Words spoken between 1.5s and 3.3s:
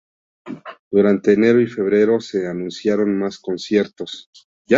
y febrero se anunciaron